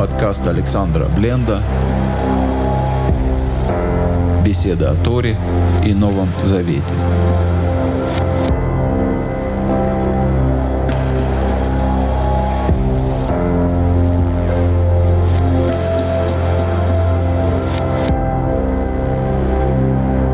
Подкаст 0.00 0.46
Александра 0.46 1.10
Бленда. 1.14 1.62
Беседа 4.42 4.92
о 4.92 4.94
Торе 4.94 5.38
и 5.84 5.92
Новом 5.92 6.30
Завете. 6.42 6.82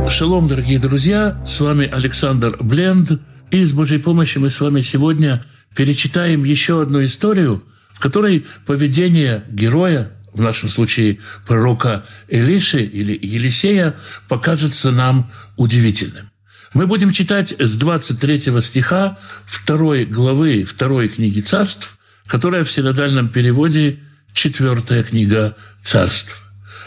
Шалом, 0.08 0.46
дорогие 0.46 0.78
друзья! 0.78 1.42
С 1.44 1.60
вами 1.60 1.88
Александр 1.90 2.56
Бленд. 2.60 3.20
И 3.50 3.64
с 3.64 3.72
Божьей 3.72 3.98
помощью 3.98 4.42
мы 4.42 4.50
с 4.50 4.60
вами 4.60 4.80
сегодня 4.80 5.42
перечитаем 5.74 6.44
еще 6.44 6.82
одну 6.82 7.04
историю, 7.04 7.64
в 7.96 7.98
которой 7.98 8.44
поведение 8.66 9.42
героя, 9.48 10.10
в 10.34 10.40
нашем 10.42 10.68
случае 10.68 11.18
пророка 11.46 12.04
Элиши 12.28 12.82
или 12.82 13.18
Елисея, 13.20 13.96
покажется 14.28 14.90
нам 14.90 15.30
удивительным. 15.56 16.30
Мы 16.74 16.86
будем 16.86 17.10
читать 17.10 17.54
с 17.58 17.76
23 17.76 18.60
стиха 18.60 19.18
2 19.66 20.04
главы 20.04 20.66
2 20.78 21.08
книги 21.08 21.40
царств, 21.40 21.96
которая 22.26 22.64
в 22.64 22.70
синодальном 22.70 23.28
переводе 23.28 24.00
четвертая 24.34 25.02
книга 25.02 25.56
царств. 25.82 26.44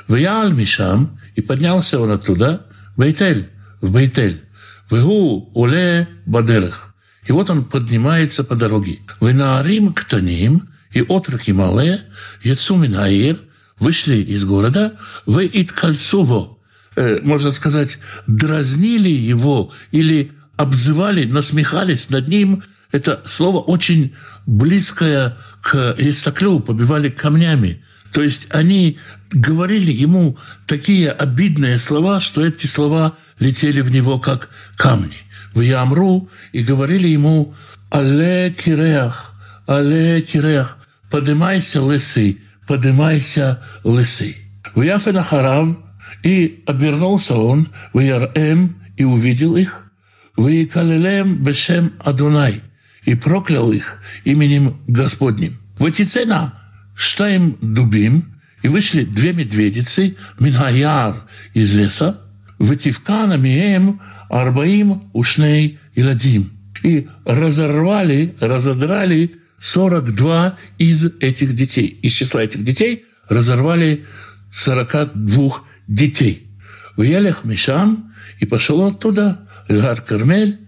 «Вял 0.07 0.51
Мишам» 0.51 1.19
и 1.35 1.41
поднялся 1.41 1.99
он 1.99 2.11
оттуда, 2.11 2.67
Бейтель, 2.97 3.49
в 3.81 3.91
Бейтель. 3.93 4.43
Вегу 4.91 5.49
уле 5.55 6.07
бадерах. 6.27 6.93
И 7.25 7.31
вот 7.31 7.49
он 7.49 7.63
поднимается 7.63 8.43
по 8.43 8.55
дороге. 8.55 8.99
Вы 9.19 9.33
на 9.33 9.63
Рим 9.63 9.91
ктаним 9.93 10.68
и 10.93 11.01
отроки 11.01 11.51
малые, 11.51 12.01
Яцуминаир, 12.43 13.39
вышли 13.79 14.17
из 14.17 14.45
города, 14.45 14.97
вы 15.25 15.49
иткальцово, 15.51 16.57
э, 16.95 17.19
можно 17.21 17.51
сказать, 17.51 17.99
дразнили 18.27 19.09
его 19.09 19.71
или 19.91 20.31
обзывали, 20.57 21.25
насмехались 21.25 22.09
над 22.09 22.27
ним. 22.27 22.63
Это 22.91 23.21
слово 23.25 23.59
очень 23.59 24.15
близкое 24.45 25.37
к 25.61 25.95
Исаклю, 25.97 26.59
побивали 26.59 27.09
камнями. 27.09 27.83
То 28.11 28.23
есть 28.23 28.47
они 28.49 28.97
говорили 29.31 29.91
ему 29.91 30.37
такие 30.65 31.11
обидные 31.11 31.77
слова, 31.77 32.19
что 32.19 32.43
эти 32.43 32.65
слова 32.65 33.15
летели 33.37 33.81
в 33.81 33.91
него 33.91 34.19
как 34.19 34.49
камни. 34.75 35.17
В 35.53 35.61
Ямру 35.61 36.29
и 36.51 36.63
говорили 36.63 37.07
ему 37.07 37.53
«Але 37.91 38.51
киреах, 38.51 39.33
але 39.65 40.21
киреах, 40.21 40.78
поднимайся, 41.09 41.81
лысы, 41.81 42.37
поднимайся, 42.67 43.61
лысы». 43.83 44.35
В 44.75 44.81
Яфенахарав 44.81 45.77
и 46.23 46.63
обернулся 46.65 47.35
он 47.35 47.69
в 47.93 47.99
Ярем 47.99 48.75
и 48.97 49.03
увидел 49.03 49.55
их, 49.55 49.91
в 50.35 50.47
Икалелем 50.47 51.43
Бешем 51.43 51.93
Адунай 51.99 52.61
и 53.03 53.15
проклял 53.15 53.71
их 53.71 54.01
именем 54.23 54.77
Господним. 54.87 55.57
Ватицена 55.77 56.53
штаем 56.95 57.57
дубим, 57.61 58.39
и 58.61 58.67
вышли 58.67 59.03
две 59.03 59.33
медведицы, 59.33 60.15
Минхаяр 60.39 61.27
из 61.53 61.73
леса, 61.73 62.21
Вативкана 62.57 63.37
Мием 63.37 64.01
Арбаим 64.29 65.09
Ушней 65.13 65.79
Иладим. 65.95 66.49
И 66.83 67.07
разорвали, 67.25 68.35
разодрали 68.39 69.35
42 69.59 70.57
из 70.77 71.05
этих 71.19 71.53
детей. 71.53 71.87
Из 72.01 72.13
числа 72.13 72.43
этих 72.43 72.63
детей 72.63 73.05
разорвали 73.27 74.05
42 74.51 75.61
детей. 75.87 76.47
В 76.95 77.03
Ялях 77.03 77.45
Мишам 77.45 78.13
и 78.39 78.45
пошел 78.45 78.85
оттуда, 78.85 79.47
Гар 79.67 80.01
Кармель, 80.01 80.59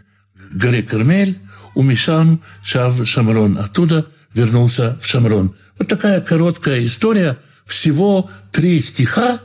горе 0.52 0.84
Кармель, 0.84 1.40
у 1.76 1.84
Мишам 1.84 2.42
Шав 2.64 3.08
Шамрон. 3.08 3.58
Оттуда 3.58 4.08
вернулся 4.34 4.98
в 5.02 5.08
Шамрон. 5.08 5.56
Вот 5.78 5.88
такая 5.88 6.22
короткая 6.22 6.86
история, 6.86 7.38
всего 7.66 8.30
три 8.52 8.80
стиха, 8.82 9.40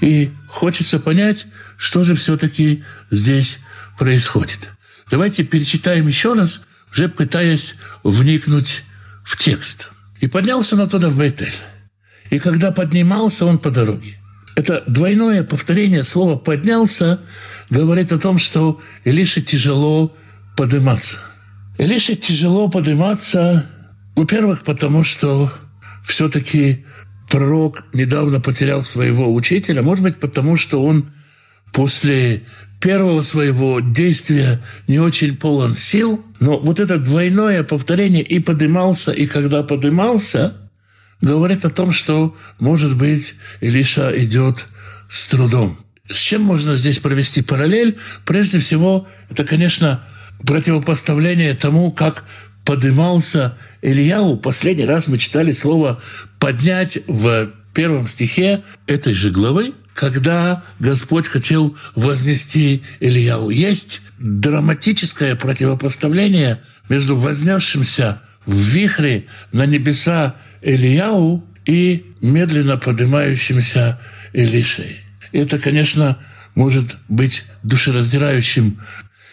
и 0.00 0.30
хочется 0.48 0.98
понять, 0.98 1.46
что 1.76 2.04
же 2.04 2.14
все-таки 2.14 2.84
здесь 3.10 3.60
происходит. 3.98 4.70
Давайте 5.10 5.44
перечитаем 5.44 6.06
еще 6.06 6.34
раз, 6.34 6.66
уже 6.92 7.08
пытаясь 7.08 7.76
вникнуть 8.02 8.84
в 9.30 9.36
текст. 9.36 9.90
«И 10.20 10.26
поднялся 10.26 10.74
он 10.74 10.82
оттуда 10.82 11.08
в 11.08 11.16
Бейтель. 11.16 11.54
И 12.30 12.40
когда 12.40 12.72
поднимался 12.72 13.46
он 13.46 13.58
по 13.58 13.70
дороге». 13.70 14.16
Это 14.56 14.82
двойное 14.88 15.44
повторение 15.44 16.02
слова 16.02 16.36
«поднялся» 16.36 17.20
говорит 17.70 18.10
о 18.10 18.18
том, 18.18 18.38
что 18.38 18.80
Илише 19.04 19.40
тяжело 19.40 20.16
подниматься. 20.56 21.18
Илише 21.78 22.16
тяжело 22.16 22.68
подниматься, 22.68 23.64
во-первых, 24.16 24.64
потому 24.64 25.04
что 25.04 25.52
все-таки 26.04 26.84
пророк 27.30 27.84
недавно 27.92 28.40
потерял 28.40 28.82
своего 28.82 29.32
учителя, 29.32 29.80
может 29.82 30.02
быть, 30.02 30.16
потому 30.16 30.56
что 30.56 30.84
он 30.84 31.12
после 31.72 32.42
первого 32.80 33.22
своего 33.22 33.80
действия 33.80 34.62
не 34.88 34.98
очень 34.98 35.36
полон 35.36 35.76
сил, 35.76 36.24
но 36.40 36.58
вот 36.58 36.80
это 36.80 36.98
двойное 36.98 37.62
повторение 37.62 38.22
и 38.22 38.40
подымался, 38.40 39.12
и 39.12 39.26
когда 39.26 39.62
подымался, 39.62 40.56
говорит 41.20 41.64
о 41.64 41.70
том, 41.70 41.92
что, 41.92 42.34
может 42.58 42.96
быть, 42.96 43.34
Илиша 43.60 44.12
идет 44.24 44.66
с 45.08 45.28
трудом. 45.28 45.78
С 46.08 46.18
чем 46.18 46.42
можно 46.42 46.74
здесь 46.74 46.98
провести 46.98 47.42
параллель? 47.42 47.98
Прежде 48.24 48.58
всего, 48.58 49.06
это, 49.28 49.44
конечно, 49.44 50.02
противопоставление 50.44 51.54
тому, 51.54 51.92
как 51.92 52.24
подымался 52.64 53.56
Ильяу. 53.82 54.36
Последний 54.36 54.86
раз 54.86 55.08
мы 55.08 55.18
читали 55.18 55.52
слово 55.52 56.00
«поднять» 56.38 56.98
в 57.06 57.50
первом 57.74 58.08
стихе 58.08 58.62
этой 58.86 59.12
же 59.12 59.30
главы, 59.30 59.74
когда 59.94 60.62
Господь 60.78 61.26
хотел 61.26 61.76
вознести 61.94 62.82
Ильяу. 63.00 63.50
Есть 63.50 64.02
драматическое 64.18 65.34
противопоставление 65.36 66.62
между 66.88 67.16
вознесшимся 67.16 68.22
в 68.46 68.54
вихре 68.54 69.26
на 69.52 69.66
небеса 69.66 70.36
Ильяу 70.62 71.44
и 71.66 72.06
медленно 72.20 72.76
поднимающимся 72.76 74.00
Илишей. 74.32 74.96
Это, 75.32 75.58
конечно, 75.58 76.18
может 76.54 76.96
быть 77.08 77.44
душераздирающим. 77.62 78.80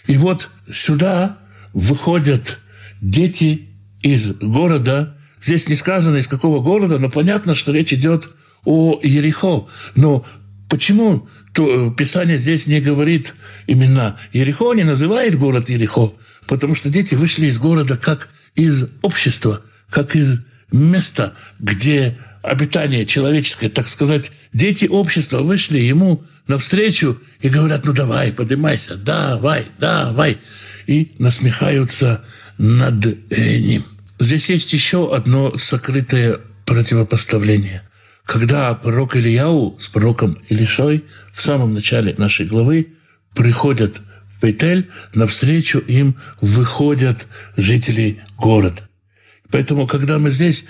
И 0.06 0.18
вот 0.18 0.50
сюда 0.72 1.38
выходят 1.74 2.60
дети 3.02 3.70
из 4.02 4.36
города. 4.36 5.16
Здесь 5.42 5.68
не 5.68 5.76
сказано, 5.76 6.18
из 6.18 6.28
какого 6.28 6.62
города, 6.62 7.00
но 7.00 7.10
понятно, 7.10 7.56
что 7.56 7.72
речь 7.72 7.94
идет 7.94 8.30
о 8.64 9.00
Ерехо. 9.02 9.68
Но 9.96 10.26
почему 10.70 11.28
то 11.54 11.92
Писание 11.92 12.38
здесь 12.38 12.68
не 12.68 12.80
говорит 12.80 13.36
именно 13.68 14.18
Ерехо, 14.34 14.74
не 14.74 14.84
называет 14.84 15.38
город 15.38 15.70
Ерехо? 15.70 16.14
Потому 16.48 16.76
что 16.76 16.90
дети 16.90 17.16
вышли 17.16 17.48
из 17.48 17.60
города 17.60 17.98
как 17.98 18.30
из 18.56 18.90
общества, 19.02 19.62
как 19.90 20.16
из 20.16 20.42
места, 20.72 21.36
где 21.60 22.18
обитание 22.42 23.06
человеческое, 23.06 23.70
так 23.70 23.88
сказать, 23.88 24.32
дети 24.54 24.86
общества 24.86 25.42
вышли 25.42 25.80
ему 25.80 26.24
навстречу 26.48 27.20
и 27.42 27.50
говорят, 27.50 27.86
ну 27.86 27.94
давай, 27.94 28.32
поднимайся, 28.32 28.96
давай, 28.96 29.68
давай. 29.80 30.38
И 30.88 31.12
насмехаются 31.20 32.24
над 32.58 33.30
ним. 33.30 33.84
Здесь 34.20 34.50
есть 34.50 34.74
еще 34.74 35.14
одно 35.14 35.58
сокрытое 35.58 36.40
противопоставление. 36.66 37.84
Когда 38.28 38.74
пророк 38.74 39.16
Ильяу 39.16 39.78
с 39.80 39.88
пророком 39.88 40.38
Илишой 40.50 41.06
в 41.32 41.42
самом 41.42 41.74
начале 41.74 42.14
нашей 42.18 42.46
главы 42.46 42.90
приходят 43.34 44.02
в 44.30 44.42
Бейтель, 44.42 44.90
навстречу 45.14 45.80
им 45.80 46.18
выходят 46.42 47.26
жители 47.56 48.22
города. 48.38 48.82
Поэтому, 49.50 49.88
когда 49.88 50.20
мы 50.20 50.30
здесь, 50.30 50.66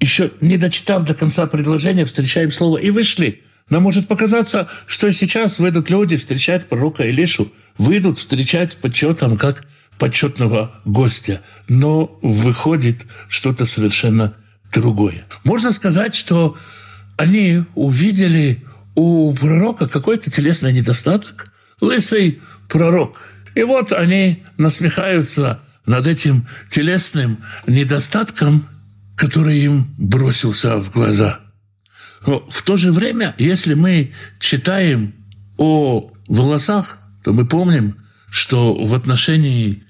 еще 0.00 0.32
не 0.40 0.58
дочитав 0.58 1.04
до 1.04 1.14
конца 1.14 1.46
предложения, 1.46 2.04
встречаем 2.04 2.50
слово 2.50 2.78
«и 2.78 2.90
вышли», 2.90 3.44
нам 3.70 3.84
может 3.84 4.08
показаться, 4.08 4.68
что 4.88 5.10
сейчас 5.12 5.60
выйдут 5.60 5.90
люди 5.90 6.16
встречать 6.16 6.68
пророка 6.68 7.04
Илишу, 7.04 7.52
выйдут 7.78 8.18
встречать 8.18 8.72
с 8.72 8.74
почетом, 8.74 9.36
как 9.36 9.64
почетного 10.00 10.80
гостя, 10.84 11.40
но 11.68 12.18
выходит 12.20 13.06
что-то 13.28 13.64
совершенно 13.64 14.34
другое. 14.72 15.24
Можно 15.44 15.70
сказать, 15.70 16.16
что 16.16 16.56
они 17.16 17.64
увидели 17.74 18.64
у 18.94 19.32
пророка 19.34 19.86
какой-то 19.88 20.30
телесный 20.30 20.72
недостаток, 20.72 21.52
лысый 21.80 22.40
пророк. 22.68 23.32
И 23.54 23.62
вот 23.62 23.92
они 23.92 24.44
насмехаются 24.56 25.60
над 25.86 26.06
этим 26.06 26.46
телесным 26.70 27.38
недостатком, 27.66 28.66
который 29.16 29.58
им 29.60 29.86
бросился 29.96 30.78
в 30.78 30.90
глаза. 30.90 31.40
Но 32.26 32.46
в 32.48 32.62
то 32.62 32.76
же 32.76 32.92
время, 32.92 33.34
если 33.38 33.74
мы 33.74 34.12
читаем 34.40 35.14
о 35.56 36.10
волосах, 36.26 36.98
то 37.22 37.32
мы 37.32 37.46
помним, 37.46 37.96
что 38.30 38.74
в 38.74 38.94
отношении 38.94 39.85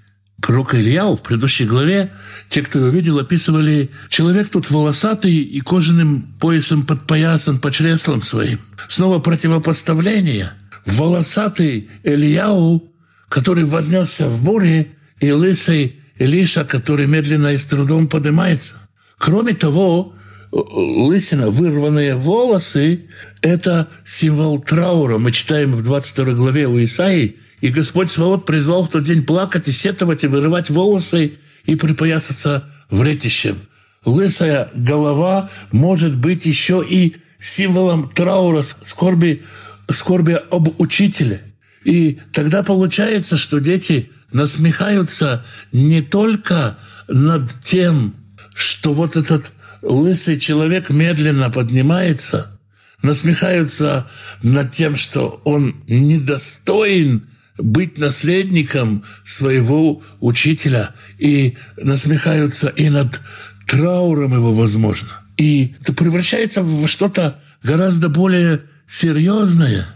пророка 0.47 0.81
Ильяу 0.81 1.17
в 1.17 1.23
предыдущей 1.23 1.65
главе 1.65 2.13
те, 2.49 2.63
кто 2.63 2.79
его 2.79 2.89
видел, 2.89 3.19
описывали 3.19 3.91
человек 4.09 4.49
тут 4.49 4.71
волосатый 4.71 5.35
и 5.35 5.61
кожаным 5.61 6.23
поясом 6.39 6.87
подпоясан 6.87 7.59
по 7.59 7.73
чреслам 7.73 8.23
своим. 8.23 8.61
Снова 8.87 9.19
противопоставление. 9.19 10.53
Волосатый 10.87 11.91
Ильяу, 12.05 12.93
который 13.29 13.65
вознесся 13.65 14.29
в 14.29 14.45
море, 14.45 14.93
и 15.19 15.33
лысый 15.33 15.97
Илиша, 16.17 16.65
который 16.65 17.09
медленно 17.09 17.53
и 17.53 17.59
с 17.59 17.67
трудом 17.67 18.07
поднимается. 18.07 18.77
Кроме 19.19 19.53
того, 19.53 20.15
лысина, 20.57 21.51
вырванные 21.51 22.15
волосы– 22.15 23.07
это 23.43 23.89
символ 24.05 24.59
траура. 24.59 25.19
Мы 25.19 25.33
читаем 25.33 25.73
в 25.73 25.83
22 25.83 26.33
главе 26.35 26.67
у 26.67 26.83
Исаии, 26.83 27.37
«И 27.61 27.69
Господь 27.69 28.11
Свобод 28.11 28.45
призвал 28.45 28.85
в 28.85 28.91
тот 28.91 29.03
день 29.03 29.23
плакать 29.23 29.69
и 29.69 29.73
сетовать, 29.73 30.25
и 30.25 30.27
вырывать 30.27 30.71
волосы, 30.71 31.35
и 31.65 31.75
припоясаться 31.75 32.71
вретищем». 32.91 33.59
Лысая 34.05 34.71
голова 34.75 35.51
может 35.73 36.17
быть 36.17 36.47
еще 36.47 36.85
и 36.89 37.17
символом 37.41 38.11
траура, 38.11 38.63
скорби, 38.63 39.43
скорби 39.91 40.41
об 40.51 40.81
учителе. 40.81 41.41
И 41.85 42.19
тогда 42.33 42.63
получается, 42.63 43.37
что 43.37 43.59
дети 43.59 44.11
насмехаются 44.33 45.45
не 45.73 46.03
только 46.03 46.77
над 47.09 47.51
тем, 47.63 48.15
что 48.55 48.93
вот 48.93 49.17
этот 49.17 49.53
лысый 49.83 50.39
человек 50.39 50.91
медленно 50.91 51.51
поднимается, 51.51 52.59
насмехаются 53.03 54.09
над 54.43 54.71
тем, 54.71 54.97
что 54.97 55.41
он 55.45 55.77
недостоин 55.87 57.27
быть 57.59 57.99
наследником 57.99 59.05
своего 59.25 60.03
учителя, 60.21 60.95
и 61.19 61.57
насмехаются 61.77 62.69
и 62.69 62.91
над 62.91 63.21
трауром 63.67 64.35
его, 64.35 64.53
возможно. 64.53 65.09
И 65.37 65.75
это 65.81 65.93
превращается 65.93 66.63
в 66.63 66.87
что-то 66.87 67.41
гораздо 67.63 68.09
более 68.09 68.63
серьезное, 68.87 69.87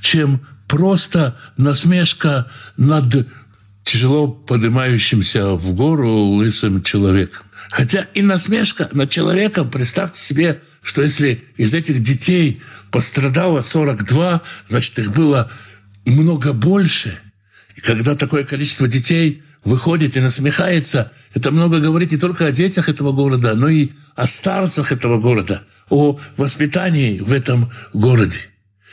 чем 0.00 0.46
просто 0.68 1.36
насмешка 1.56 2.46
над 2.76 3.26
тяжело 3.82 4.28
поднимающимся 4.28 5.54
в 5.54 5.74
гору 5.74 6.14
лысым 6.14 6.82
человеком. 6.82 7.46
Хотя 7.70 8.08
и 8.14 8.22
насмешка 8.22 8.88
над 8.92 9.10
человеком, 9.10 9.70
представьте 9.70 10.20
себе, 10.20 10.60
что 10.82 11.02
если 11.02 11.44
из 11.56 11.72
этих 11.72 12.02
детей 12.02 12.60
пострадало 12.90 13.62
42, 13.62 14.42
значит, 14.66 14.98
их 14.98 15.12
было 15.12 15.50
много 16.04 16.52
больше. 16.52 17.16
И 17.76 17.80
когда 17.80 18.16
такое 18.16 18.42
количество 18.42 18.88
детей 18.88 19.44
выходит 19.64 20.16
и 20.16 20.20
насмехается, 20.20 21.12
это 21.32 21.52
много 21.52 21.78
говорит 21.78 22.10
не 22.10 22.18
только 22.18 22.46
о 22.46 22.52
детях 22.52 22.88
этого 22.88 23.12
города, 23.12 23.54
но 23.54 23.68
и 23.68 23.90
о 24.16 24.26
старцах 24.26 24.90
этого 24.90 25.20
города, 25.20 25.62
о 25.88 26.18
воспитании 26.36 27.20
в 27.20 27.32
этом 27.32 27.70
городе. 27.92 28.40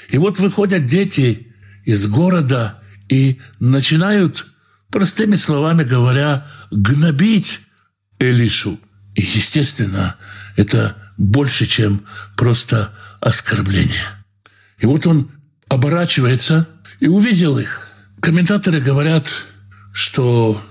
И 0.09 0.19
вот 0.19 0.39
выходят 0.39 0.85
дети 0.85 1.47
из 1.83 2.06
города 2.07 2.79
и 3.09 3.39
начинают, 3.59 4.45
простыми 4.91 5.35
словами 5.35 5.83
говоря, 5.83 6.45
гнобить 6.69 7.62
Элишу. 8.19 8.79
И, 9.15 9.21
естественно, 9.21 10.15
это 10.55 10.95
больше, 11.17 11.65
чем 11.65 12.03
просто 12.35 12.93
оскорбление. 13.19 14.07
И 14.79 14.85
вот 14.85 15.07
он 15.07 15.31
оборачивается 15.67 16.67
и 16.99 17.07
увидел 17.07 17.57
их. 17.57 17.87
Комментаторы 18.19 18.79
говорят, 18.79 19.27
что 19.93 20.61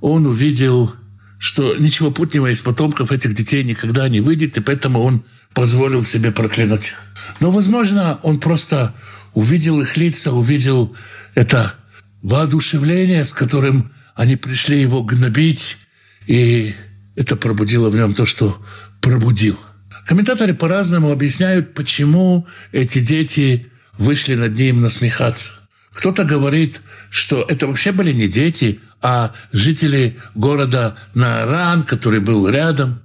он 0.00 0.26
увидел, 0.26 0.94
что 1.38 1.76
ничего 1.76 2.10
путнего 2.10 2.50
из 2.50 2.62
потомков 2.62 3.12
этих 3.12 3.34
детей 3.34 3.64
никогда 3.64 4.08
не 4.08 4.20
выйдет, 4.20 4.56
и 4.56 4.60
поэтому 4.60 5.02
он 5.02 5.24
позволил 5.52 6.02
себе 6.02 6.30
проклинать 6.32 6.88
их. 6.88 7.02
Но, 7.40 7.50
возможно, 7.50 8.18
он 8.22 8.40
просто 8.40 8.94
увидел 9.34 9.80
их 9.80 9.96
лица, 9.96 10.32
увидел 10.32 10.96
это 11.34 11.74
воодушевление, 12.22 13.24
с 13.24 13.32
которым 13.32 13.92
они 14.14 14.36
пришли 14.36 14.80
его 14.80 15.02
гнобить, 15.02 15.78
и 16.26 16.74
это 17.16 17.34
пробудило 17.34 17.88
в 17.88 17.96
нем 17.96 18.14
то, 18.14 18.26
что 18.26 18.62
пробудил. 19.00 19.58
Комментаторы 20.06 20.54
по-разному 20.54 21.10
объясняют, 21.10 21.74
почему 21.74 22.46
эти 22.70 23.00
дети 23.00 23.72
вышли 23.98 24.34
над 24.34 24.56
ним 24.56 24.80
насмехаться. 24.82 25.52
Кто-то 25.92 26.24
говорит, 26.24 26.82
что 27.10 27.44
это 27.48 27.66
вообще 27.66 27.90
были 27.90 28.12
не 28.12 28.28
дети, 28.28 28.80
а 29.00 29.32
жители 29.52 30.18
города 30.34 30.96
Нааран, 31.14 31.82
который 31.82 32.20
был 32.20 32.48
рядом. 32.48 33.02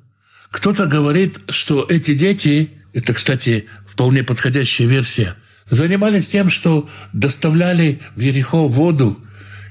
Кто-то 0.52 0.86
говорит, 0.86 1.40
что 1.50 1.86
эти 1.90 2.14
дети, 2.14 2.72
это, 2.94 3.14
кстати, 3.14 3.66
вполне 3.88 4.24
подходящая 4.24 4.88
версия, 4.88 5.36
занимались 5.70 6.28
тем, 6.28 6.50
что 6.50 6.90
доставляли 7.14 8.02
в 8.16 8.20
Ерехо 8.20 8.68
воду 8.68 9.18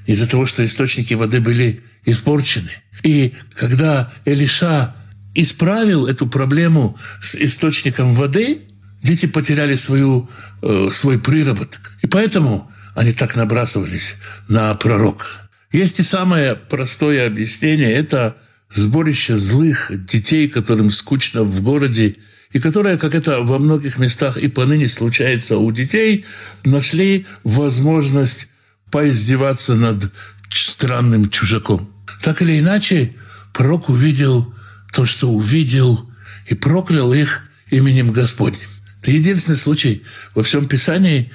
из-за 0.07 0.27
того, 0.27 0.47
что 0.47 0.65
источники 0.65 1.13
воды 1.13 1.39
были 1.39 1.81
испорчены. 2.05 2.71
И 3.03 3.33
когда 3.55 4.11
Элиша 4.25 4.95
исправил 5.33 6.07
эту 6.07 6.27
проблему 6.27 6.97
с 7.21 7.35
источником 7.35 8.13
воды, 8.13 8.61
дети 9.01 9.25
потеряли 9.25 9.75
свою, 9.75 10.29
э, 10.61 10.89
свой 10.91 11.19
приработок. 11.19 11.91
И 12.01 12.07
поэтому 12.07 12.71
они 12.95 13.13
так 13.13 13.35
набрасывались 13.35 14.17
на 14.47 14.73
пророка. 14.75 15.25
Есть 15.71 15.99
и 15.99 16.03
самое 16.03 16.55
простое 16.55 17.25
объяснение– 17.25 17.91
это 17.93 18.35
сборище 18.69 19.37
злых 19.37 19.91
детей, 20.05 20.47
которым 20.47 20.91
скучно 20.91 21.43
в 21.43 21.61
городе, 21.61 22.15
и 22.51 22.59
которые, 22.59 22.97
как 22.97 23.15
это 23.15 23.39
во 23.39 23.59
многих 23.59 23.97
местах 23.97 24.35
и 24.37 24.49
поныне 24.49 24.87
случается 24.87 25.57
у 25.57 25.71
детей, 25.71 26.25
нашли 26.65 27.25
возможность 27.43 28.49
поиздеваться 28.91 29.75
над 29.75 30.11
странным 30.49 31.29
чужаком. 31.29 31.89
Так 32.21 32.41
или 32.41 32.59
иначе, 32.59 33.15
пророк 33.53 33.89
увидел 33.89 34.53
то, 34.93 35.05
что 35.05 35.31
увидел, 35.31 36.09
и 36.47 36.55
проклял 36.55 37.13
их 37.13 37.43
именем 37.69 38.11
Господним. 38.11 38.67
Это 39.01 39.11
единственный 39.11 39.55
случай 39.55 40.03
во 40.35 40.43
всем 40.43 40.67
Писании, 40.67 41.31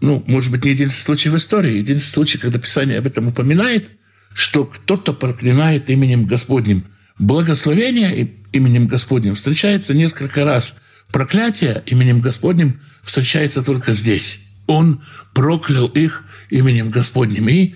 ну, 0.00 0.24
может 0.26 0.50
быть, 0.50 0.64
не 0.64 0.70
единственный 0.70 1.04
случай 1.04 1.28
в 1.28 1.36
истории, 1.36 1.78
единственный 1.78 2.12
случай, 2.12 2.38
когда 2.38 2.58
Писание 2.58 2.98
об 2.98 3.06
этом 3.06 3.28
упоминает, 3.28 3.90
что 4.34 4.64
кто-то 4.64 5.12
проклинает 5.12 5.90
именем 5.90 6.24
Господним. 6.24 6.84
Благословение 7.18 8.32
именем 8.52 8.88
Господним 8.88 9.34
встречается 9.34 9.94
несколько 9.94 10.44
раз. 10.44 10.76
Проклятие 11.12 11.82
именем 11.86 12.20
Господним 12.20 12.80
встречается 13.02 13.62
только 13.62 13.92
здесь. 13.92 14.40
Он 14.66 15.02
проклял 15.32 15.86
их 15.86 16.24
именем 16.50 16.90
Господним. 16.90 17.48
И 17.48 17.74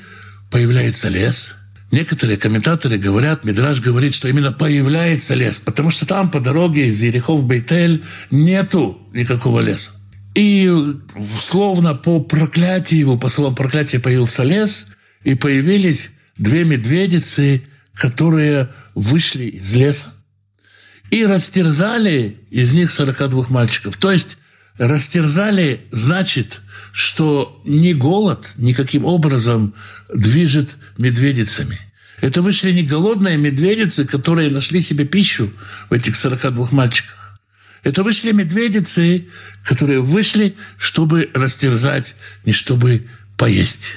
появляется 0.50 1.08
лес. 1.08 1.54
Некоторые 1.90 2.36
комментаторы 2.36 2.98
говорят, 2.98 3.44
Мидраж 3.44 3.80
говорит, 3.80 4.14
что 4.14 4.28
именно 4.28 4.52
появляется 4.52 5.34
лес, 5.34 5.58
потому 5.58 5.90
что 5.90 6.06
там 6.06 6.30
по 6.30 6.38
дороге 6.38 6.88
из 6.88 7.02
Ерехов 7.02 7.40
в 7.40 7.46
Бейтель 7.46 8.04
нету 8.30 8.98
никакого 9.12 9.60
леса. 9.60 9.92
И 10.34 10.70
словно 11.18 11.94
по 11.94 12.20
проклятию 12.20 13.16
по 13.18 13.28
словам 13.28 13.54
проклятия 13.54 14.00
появился 14.00 14.44
лес, 14.44 14.88
и 15.24 15.34
появились 15.34 16.14
две 16.36 16.64
медведицы, 16.64 17.62
которые 17.94 18.68
вышли 18.94 19.44
из 19.44 19.74
леса 19.74 20.12
и 21.10 21.24
растерзали 21.24 22.36
из 22.50 22.74
них 22.74 22.90
42 22.90 23.46
мальчиков. 23.48 23.96
То 23.96 24.12
есть 24.12 24.38
растерзали, 24.76 25.80
значит, 25.90 26.60
что 26.92 27.60
не 27.64 27.94
голод 27.94 28.52
никаким 28.56 29.04
образом 29.04 29.74
движет 30.12 30.76
медведицами. 30.96 31.78
Это 32.20 32.42
вышли 32.42 32.72
не 32.72 32.82
голодные 32.82 33.36
медведицы, 33.36 34.04
которые 34.04 34.50
нашли 34.50 34.80
себе 34.80 35.04
пищу 35.04 35.52
в 35.88 35.92
этих 35.92 36.16
42 36.16 36.68
мальчиках. 36.72 37.38
Это 37.84 38.02
вышли 38.02 38.32
медведицы, 38.32 39.28
которые 39.64 40.00
вышли, 40.00 40.56
чтобы 40.78 41.30
растерзать, 41.32 42.16
не 42.44 42.52
чтобы 42.52 43.06
поесть. 43.36 43.96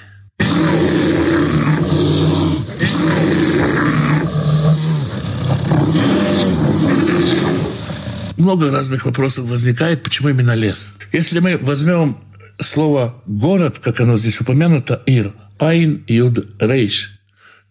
Много 8.37 8.71
разных 8.71 9.05
вопросов 9.05 9.45
возникает, 9.45 10.03
почему 10.03 10.29
именно 10.29 10.55
лес. 10.55 10.93
Если 11.11 11.39
мы 11.39 11.57
возьмем 11.57 12.17
слово 12.61 13.21
«город», 13.25 13.79
как 13.79 13.99
оно 13.99 14.17
здесь 14.17 14.39
упомянуто, 14.39 15.01
«ир», 15.05 15.33
«айн», 15.59 16.03
«юд», 16.07 16.55
«рейш». 16.59 17.19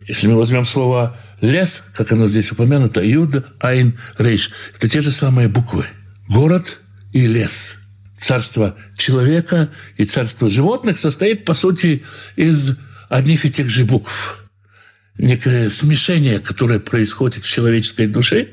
Если 0.07 0.27
мы 0.27 0.37
возьмем 0.37 0.65
слово 0.65 1.17
«лес», 1.41 1.85
как 1.95 2.13
оно 2.13 2.27
здесь 2.27 2.53
упомянуто, 2.53 3.03
«юд», 3.03 3.45
«айн», 3.61 3.99
«рейш», 4.19 4.51
это 4.77 4.89
те 4.89 5.01
же 5.01 5.11
самые 5.11 5.49
буквы. 5.49 5.87
Город 6.29 6.81
и 7.13 7.27
лес. 7.27 7.77
Царство 8.17 8.77
человека 8.97 9.71
и 9.97 10.05
царство 10.05 10.51
животных 10.51 10.99
состоит, 10.99 11.45
по 11.45 11.55
сути, 11.55 12.05
из 12.37 12.77
одних 13.09 13.45
и 13.45 13.51
тех 13.51 13.71
же 13.71 13.85
букв. 13.85 14.45
Некое 15.17 15.71
смешение, 15.71 16.39
которое 16.39 16.81
происходит 16.81 17.45
в 17.45 17.49
человеческой 17.49 18.07
душе, 18.07 18.49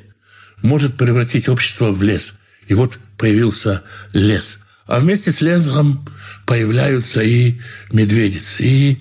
может 0.61 0.95
превратить 0.95 1.49
общество 1.49 1.91
в 1.91 2.01
лес. 2.01 2.39
И 2.67 2.73
вот 2.73 2.97
появился 3.17 3.83
лес. 4.13 4.65
А 4.85 4.99
вместе 4.99 5.31
с 5.31 5.41
лесом 5.41 6.05
появляются 6.47 7.21
и 7.21 7.59
медведицы. 7.91 8.63
И 8.63 8.97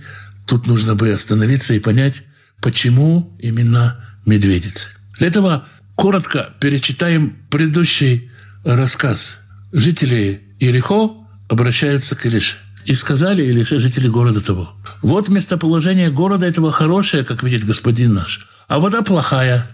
тут 0.46 0.66
нужно 0.66 0.94
бы 0.94 1.10
остановиться 1.10 1.72
и 1.72 1.78
понять, 1.78 2.24
почему 2.60 3.34
именно 3.40 4.04
медведицы. 4.26 4.88
Для 5.18 5.28
этого 5.28 5.66
коротко 5.94 6.50
перечитаем 6.60 7.38
предыдущий 7.50 8.30
рассказ. 8.64 9.38
Жители 9.72 10.42
Ирихо 10.58 11.12
обращаются 11.48 12.16
к 12.16 12.26
Илише. 12.26 12.56
И 12.84 12.94
сказали 12.94 13.42
Илише 13.42 13.78
жители 13.80 14.08
города 14.08 14.40
того. 14.40 14.72
Вот 15.02 15.28
местоположение 15.28 16.10
города 16.10 16.46
этого 16.46 16.70
хорошее, 16.72 17.24
как 17.24 17.42
видит 17.42 17.64
господин 17.64 18.14
наш, 18.14 18.46
а 18.68 18.78
вода 18.78 19.02
плохая. 19.02 19.66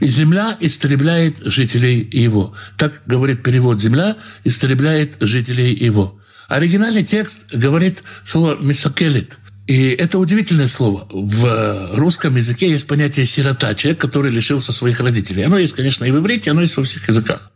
И 0.00 0.06
земля 0.06 0.56
истребляет 0.60 1.38
жителей 1.38 2.08
его. 2.10 2.54
Так 2.76 3.02
говорит 3.06 3.42
перевод 3.42 3.80
«земля 3.80 4.16
истребляет 4.44 5.16
жителей 5.20 5.74
его». 5.74 6.20
Оригинальный 6.48 7.04
текст 7.04 7.54
говорит 7.54 8.02
слово 8.24 8.56
«мисокелит», 8.56 9.38
и 9.66 9.90
это 9.90 10.18
удивительное 10.18 10.66
слово. 10.66 11.06
В 11.10 11.94
русском 11.94 12.34
языке 12.36 12.70
есть 12.70 12.86
понятие 12.86 13.26
«сирота», 13.26 13.74
человек, 13.74 14.00
который 14.00 14.32
лишился 14.32 14.72
своих 14.72 14.98
родителей. 15.00 15.42
Оно 15.42 15.58
есть, 15.58 15.74
конечно, 15.74 16.06
и 16.06 16.10
в 16.10 16.18
иврите, 16.18 16.50
оно 16.50 16.62
есть 16.62 16.78
во 16.78 16.84
всех 16.84 17.06
языках. 17.06 17.52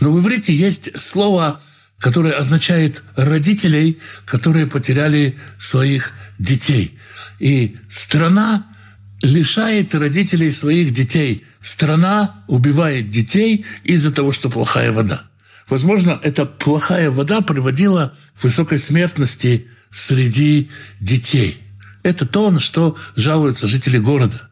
Но 0.00 0.12
в 0.12 0.20
иврите 0.20 0.54
есть 0.54 0.98
слово, 1.00 1.60
которое 1.98 2.34
означает 2.34 3.02
родителей, 3.16 3.98
которые 4.26 4.68
потеряли 4.68 5.36
своих 5.58 6.12
детей. 6.38 6.96
И 7.40 7.76
страна 7.88 8.68
лишает 9.20 9.92
родителей 9.92 10.52
своих 10.52 10.92
детей. 10.92 11.44
Страна 11.60 12.44
убивает 12.46 13.08
детей 13.08 13.66
из-за 13.82 14.14
того, 14.14 14.30
что 14.30 14.50
плохая 14.50 14.92
вода. 14.92 15.29
Возможно, 15.70 16.18
эта 16.22 16.44
плохая 16.44 17.12
вода 17.12 17.40
приводила 17.42 18.12
к 18.38 18.42
высокой 18.42 18.80
смертности 18.80 19.68
среди 19.92 20.68
детей. 20.98 21.58
Это 22.02 22.26
то, 22.26 22.50
на 22.50 22.58
что 22.58 22.96
жалуются 23.14 23.68
жители 23.68 23.98
города. 23.98 24.50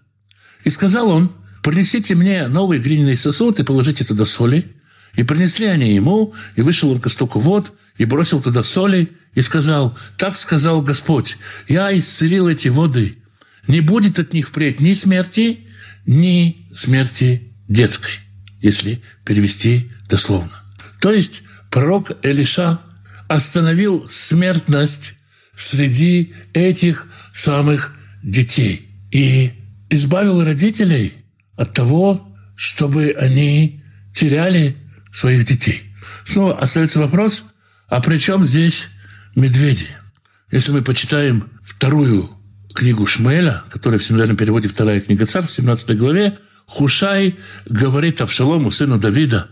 И 0.63 0.71
сказал 0.71 1.11
он, 1.11 1.33
принесите 1.65 2.15
мне 2.15 2.47
новый 2.47 2.79
глиняный 2.79 3.17
сосуд 3.17 3.59
и 3.59 3.65
положите 3.65 4.05
туда 4.05 4.25
соли. 4.25 4.73
И 5.15 5.25
принесли 5.25 5.67
они 5.67 5.93
ему, 5.93 6.35
и 6.55 6.63
вышел 6.63 6.91
он 6.91 7.01
к 7.01 7.09
истоку 7.09 7.41
вод, 7.41 7.73
и 7.97 8.05
бросил 8.05 8.41
туда 8.41 8.63
соли, 8.63 9.11
и 9.35 9.43
сказал, 9.43 9.99
так 10.17 10.37
сказал 10.39 10.83
Господь, 10.83 11.37
я 11.67 11.97
исцелил 11.99 12.49
эти 12.49 12.69
воды. 12.69 13.19
Не 13.67 13.81
будет 13.81 14.21
от 14.21 14.33
них 14.33 14.49
впредь 14.49 14.81
ни 14.81 14.95
смерти, 14.95 15.67
ни 16.07 16.69
смерти 16.77 17.53
детской, 17.67 18.13
если 18.61 19.03
перевести 19.25 19.91
дословно. 20.09 20.58
То 21.01 21.13
есть 21.13 21.43
пророк 21.71 22.13
Элиша 22.23 22.81
остановил 23.29 24.09
смертность 24.09 25.19
среди 25.57 26.33
этих 26.55 27.07
самых 27.33 27.95
детей 28.23 28.89
и 29.11 29.53
избавил 29.91 30.45
родителей 30.45 31.13
от 31.57 31.73
того, 31.73 32.37
чтобы 32.57 33.15
они 33.19 33.83
теряли 34.15 34.77
своих 35.13 35.45
детей. 35.45 35.83
Снова 36.25 36.59
остается 36.59 37.01
вопрос, 37.01 37.45
а 37.89 38.01
при 38.01 38.19
чем 38.19 38.45
здесь 38.45 38.87
медведи? 39.35 39.87
Если 40.51 40.73
мы 40.73 40.83
почитаем 40.83 41.51
вторую 41.63 42.31
книгу 42.75 43.07
Шмеля, 43.07 43.63
которая 43.71 43.99
в 43.99 44.05
синодальном 44.05 44.37
переводе 44.37 44.69
вторая 44.69 45.01
книга 45.01 45.27
царств, 45.27 45.53
в 45.53 45.57
17 45.57 45.97
главе, 45.97 46.39
Хушай 46.67 47.37
говорит 47.67 48.21
Авшалому, 48.21 48.71
сыну 48.71 48.99
Давида, 48.99 49.49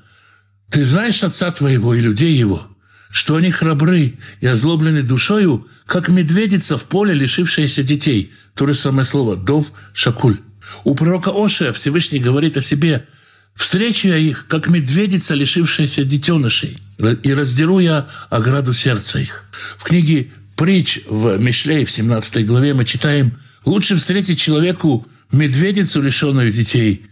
«Ты 0.70 0.84
знаешь 0.84 1.22
отца 1.22 1.50
твоего 1.50 1.94
и 1.94 2.00
людей 2.00 2.36
его, 2.36 2.66
что 3.10 3.36
они 3.36 3.50
храбры 3.50 4.14
и 4.40 4.46
озлоблены 4.46 5.02
душою, 5.02 5.66
как 5.86 6.08
медведица 6.08 6.76
в 6.76 6.84
поле, 6.84 7.14
лишившаяся 7.14 7.82
детей». 7.82 8.32
То 8.54 8.66
же 8.66 8.74
самое 8.74 9.04
слово 9.04 9.36
«дов 9.36 9.72
шакуль». 9.94 10.38
У 10.84 10.94
пророка 10.94 11.30
Ошия 11.34 11.72
Всевышний 11.72 12.18
говорит 12.18 12.56
о 12.56 12.60
себе 12.60 13.06
«Встречу 13.54 14.08
я 14.08 14.16
их, 14.16 14.46
как 14.48 14.68
медведица, 14.68 15.34
лишившаяся 15.34 16.04
детенышей, 16.04 16.78
и 17.22 17.32
раздеру 17.32 17.78
я 17.78 18.08
ограду 18.30 18.72
сердца 18.72 19.20
их». 19.20 19.44
В 19.78 19.84
книге 19.84 20.32
«Притч» 20.56 21.00
в 21.08 21.38
Мишлей 21.38 21.84
в 21.84 21.90
17 21.90 22.46
главе 22.46 22.74
мы 22.74 22.84
читаем 22.84 23.38
«Лучше 23.64 23.96
встретить 23.96 24.40
человеку 24.40 25.06
медведицу, 25.30 26.02
лишенную 26.02 26.52
детей, 26.52 27.06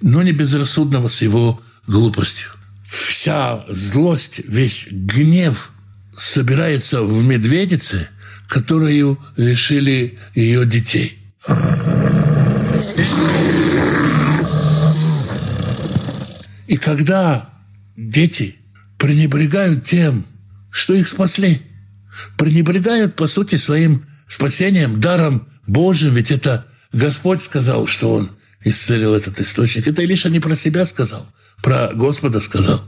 но 0.00 0.22
не 0.22 0.32
безрассудного 0.32 1.08
с 1.08 1.22
его 1.22 1.60
глупостью» 1.86 2.57
вся 3.18 3.64
злость, 3.68 4.42
весь 4.46 4.86
гнев 4.92 5.72
собирается 6.16 7.02
в 7.02 7.24
медведице, 7.24 8.08
которую 8.46 9.18
лишили 9.36 10.16
ее 10.36 10.64
детей. 10.64 11.18
И 16.68 16.76
когда 16.76 17.50
дети 17.96 18.54
пренебрегают 18.98 19.82
тем, 19.82 20.24
что 20.70 20.94
их 20.94 21.08
спасли, 21.08 21.60
пренебрегают, 22.36 23.16
по 23.16 23.26
сути, 23.26 23.56
своим 23.56 24.04
спасением, 24.28 25.00
даром 25.00 25.48
Божьим, 25.66 26.14
ведь 26.14 26.30
это 26.30 26.68
Господь 26.92 27.42
сказал, 27.42 27.88
что 27.88 28.14
Он 28.14 28.30
исцелил 28.62 29.12
этот 29.12 29.40
источник. 29.40 29.88
Это 29.88 30.02
Илиша 30.02 30.30
не 30.30 30.38
про 30.38 30.54
себя 30.54 30.84
сказал– 30.84 31.28
про 31.62 31.92
Господа 31.92 32.40
сказал. 32.40 32.82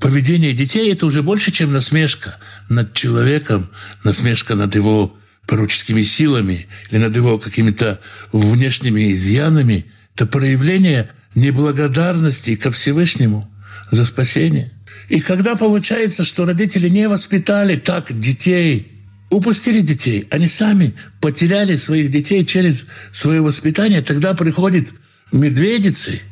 Поведение 0.00 0.54
детей– 0.54 0.90
это 0.92 1.04
уже 1.04 1.22
больше, 1.22 1.50
чем 1.50 1.74
насмешка 1.74 2.38
над 2.70 2.94
человеком, 2.94 3.70
насмешка 4.02 4.54
над 4.54 4.74
его 4.74 5.14
пророческими 5.46 6.02
силами 6.02 6.66
или 6.90 6.98
над 6.98 7.14
его 7.14 7.38
какими-то 7.38 8.00
внешними 8.32 9.12
изъянами. 9.12 9.86
Это 10.14 10.24
проявление 10.24 11.10
неблагодарности 11.34 12.56
ко 12.56 12.70
Всевышнему 12.70 13.52
за 13.90 14.06
спасение. 14.06 14.72
И 15.10 15.20
когда 15.20 15.54
получается, 15.54 16.24
что 16.24 16.46
родители 16.46 16.88
не 16.88 17.06
воспитали 17.06 17.76
так 17.76 18.18
детей, 18.18 18.90
упустили 19.28 19.80
детей, 19.80 20.26
они 20.30 20.48
сами 20.48 20.94
потеряли 21.20 21.76
своих 21.76 22.10
детей 22.10 22.46
через 22.46 22.86
свое 23.12 23.42
воспитание, 23.42 24.00
тогда 24.00 24.32
приходит 24.32 24.94
медведицы– 25.30 26.22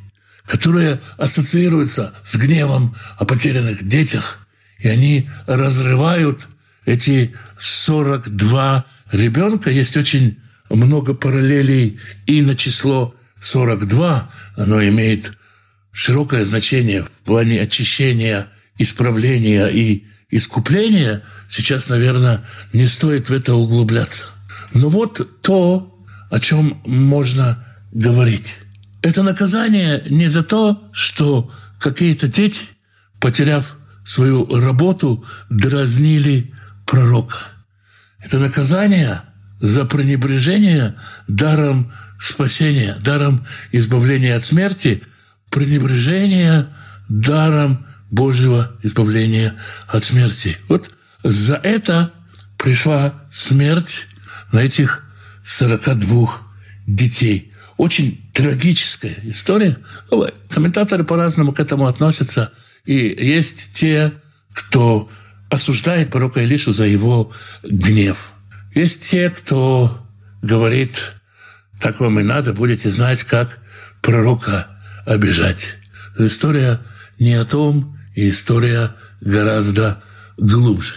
которые 0.48 1.00
ассоциируются 1.18 2.14
с 2.24 2.36
гневом 2.36 2.96
о 3.18 3.24
потерянных 3.24 3.86
детях, 3.86 4.46
и 4.78 4.88
они 4.88 5.28
разрывают 5.46 6.48
эти 6.86 7.34
42 7.58 8.84
ребенка. 9.12 9.70
Есть 9.70 9.96
очень 9.96 10.38
много 10.70 11.12
параллелей 11.12 12.00
и 12.26 12.40
на 12.40 12.54
число 12.54 13.14
42. 13.40 14.30
Оно 14.56 14.82
имеет 14.88 15.32
широкое 15.92 16.44
значение 16.44 17.02
в 17.02 17.10
плане 17.24 17.60
очищения, 17.60 18.48
исправления 18.78 19.66
и 19.66 20.06
искупления. 20.30 21.24
Сейчас, 21.48 21.90
наверное, 21.90 22.42
не 22.72 22.86
стоит 22.86 23.28
в 23.28 23.32
это 23.34 23.54
углубляться. 23.54 24.26
Но 24.72 24.88
вот 24.88 25.42
то, 25.42 25.94
о 26.30 26.40
чем 26.40 26.80
можно 26.86 27.64
говорить. 27.92 28.56
Это 29.02 29.22
наказание 29.22 30.02
не 30.10 30.26
за 30.26 30.42
то, 30.42 30.88
что 30.92 31.52
какие-то 31.78 32.28
дети, 32.28 32.64
потеряв 33.20 33.78
свою 34.04 34.46
работу, 34.60 35.24
дразнили 35.50 36.52
пророка. 36.86 37.38
Это 38.18 38.38
наказание 38.38 39.22
за 39.60 39.84
пренебрежение 39.84 40.96
даром 41.28 41.92
спасения, 42.18 42.96
даром 43.00 43.46
избавления 43.70 44.36
от 44.36 44.44
смерти, 44.44 45.02
пренебрежение 45.50 46.66
даром 47.08 47.86
Божьего 48.10 48.72
избавления 48.82 49.54
от 49.86 50.04
смерти. 50.04 50.58
Вот 50.68 50.90
за 51.22 51.56
это 51.56 52.12
пришла 52.56 53.14
смерть 53.30 54.06
на 54.50 54.60
этих 54.60 55.04
42 55.44 56.28
детей. 56.86 57.52
Очень 57.76 58.27
трагическая 58.38 59.16
история. 59.25 59.78
Комментаторы 60.49 61.02
по-разному 61.02 61.52
к 61.52 61.59
этому 61.59 61.88
относятся. 61.88 62.52
И 62.85 62.95
есть 62.95 63.73
те, 63.73 64.12
кто 64.54 65.11
осуждает 65.50 66.12
пророка 66.12 66.45
Илишу 66.45 66.73
за 66.73 66.87
его 66.87 67.33
гнев. 67.64 68.30
Есть 68.73 69.11
те, 69.11 69.30
кто 69.30 70.07
говорит, 70.40 71.14
так 71.80 71.99
вам 71.99 72.21
и 72.21 72.23
надо, 72.23 72.52
будете 72.52 72.90
знать, 72.90 73.25
как 73.25 73.59
пророка 74.02 74.68
обижать. 75.04 75.75
история 76.16 76.78
не 77.18 77.35
о 77.35 77.45
том, 77.45 77.99
и 78.14 78.28
история 78.28 78.95
гораздо 79.21 80.00
глубже. 80.37 80.95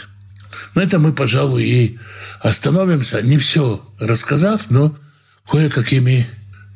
На 0.75 0.81
этом 0.81 1.01
мы, 1.01 1.11
пожалуй, 1.11 1.63
и 1.63 1.99
остановимся, 2.39 3.23
не 3.23 3.39
все 3.39 3.83
рассказав, 3.97 4.69
но 4.69 4.95
кое-какими 5.49 6.27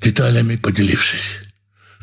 деталями 0.06 0.56
поделившись. 0.56 1.40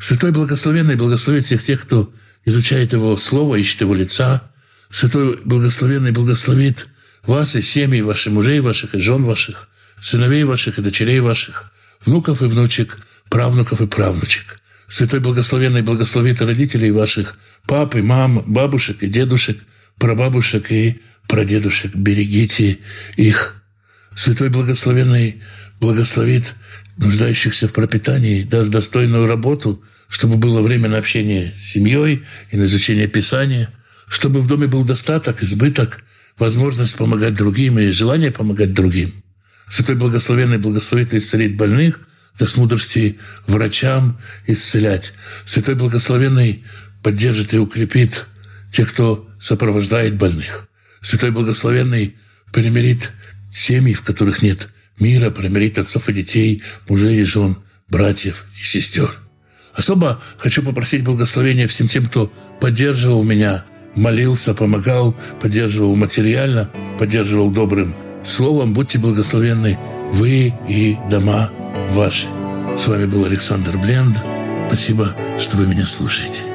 Святой 0.01 0.33
Благословенный 0.33 0.97
благословит 0.97 1.45
всех 1.45 1.63
тех, 1.63 1.83
кто 1.83 2.13
изучает 2.45 2.93
Его 2.93 3.17
Слово, 3.17 3.57
ищет 3.57 3.83
Его 3.83 3.95
лица. 3.95 4.51
Святой 4.91 5.37
Благословенный 5.45 6.11
благословит 6.11 6.89
вас 7.25 7.55
и 7.55 7.63
семьи 7.63 8.01
ваших 8.01 8.33
мужей 8.33 8.59
ваших 8.59 8.97
и 8.97 8.99
жен 8.99 9.23
ваших, 9.23 9.69
сыновей 10.01 10.43
ваших 10.43 10.79
и 10.79 10.83
дочерей 10.83 11.21
ваших, 11.21 11.73
внуков 12.05 12.43
и 12.43 12.47
внучек, 12.47 12.99
правнуков 13.31 13.81
и 13.81 13.87
правнучек. 13.87 14.61
Святой 14.89 15.21
Благословенный 15.21 15.83
благословит 15.83 16.43
родителей 16.43 16.91
ваших, 16.91 17.39
пап 17.69 17.95
и 17.95 18.03
мам, 18.03 18.43
бабушек 18.47 19.05
и 19.05 19.07
дедушек, 19.07 19.59
прабабушек 19.99 20.73
и 20.73 21.01
прадедушек. 21.29 21.95
Берегите 21.95 22.81
их. 23.17 23.63
Святой 24.17 24.49
Благословенный 24.49 25.41
благословит 25.81 26.55
нуждающихся 26.97 27.69
в 27.69 27.73
пропитании, 27.73 28.43
даст 28.43 28.71
достойную 28.71 29.27
работу, 29.27 29.83
чтобы 30.09 30.37
было 30.37 30.61
время 30.61 30.89
на 30.89 30.99
общение 30.99 31.51
с 31.51 31.73
семьей 31.73 32.25
и 32.51 32.57
на 32.57 32.65
изучение 32.65 33.09
Писания, 33.09 33.71
чтобы 34.09 34.41
в 34.41 34.47
доме 34.47 34.67
был 34.67 34.85
достаток, 34.85 35.43
избыток, 35.43 36.05
возможность 36.39 36.97
помогать 36.97 37.35
другим 37.35 37.79
и 37.79 37.91
желание 37.91 38.31
помогать 38.31 38.75
другим. 38.75 39.13
Святой 39.71 39.97
Благословенный 39.97 40.59
благословит 40.59 41.15
и 41.15 41.17
исцелит 41.17 41.57
больных, 41.57 42.01
даст 42.39 42.57
мудрости 42.57 43.19
врачам 43.47 44.19
исцелять. 44.47 45.15
Святой 45.47 45.77
Благословенный 45.77 46.65
поддержит 47.03 47.55
и 47.55 47.59
укрепит 47.59 48.27
тех, 48.71 48.91
кто 48.91 49.29
сопровождает 49.39 50.17
больных. 50.17 50.69
Святой 51.01 51.31
Благословенный 51.31 52.17
примирит 52.53 53.13
семьи, 53.51 53.95
в 53.95 54.03
которых 54.03 54.43
нет 54.43 54.69
мира, 54.99 55.31
примирит 55.31 55.79
отцов 55.79 56.09
и 56.09 56.13
детей, 56.13 56.63
мужей 56.89 57.21
и 57.21 57.25
жен, 57.25 57.57
братьев 57.89 58.47
и 58.61 58.65
сестер. 58.65 59.19
Особо 59.75 60.21
хочу 60.39 60.63
попросить 60.63 61.03
благословения 61.03 61.67
всем 61.67 61.89
тем, 61.89 62.07
кто 62.07 62.33
поддерживал 62.61 63.23
меня, 63.23 63.65
молился, 63.95 64.55
помогал, 64.55 65.17
поддерживал 65.41 65.97
материально, 65.97 66.71
поддерживал 66.99 67.51
добрым 67.51 67.95
словом. 68.25 68.75
Будьте 68.75 68.99
благословенны 68.99 69.79
вы 70.11 70.55
и 70.69 70.97
дома 71.11 71.51
ваши. 71.91 72.27
С 72.79 72.87
вами 72.87 73.07
был 73.07 73.25
Александр 73.25 73.77
Бленд. 73.79 74.17
Спасибо, 74.69 75.15
что 75.39 75.57
вы 75.57 75.67
меня 75.67 75.87
слушаете. 75.87 76.52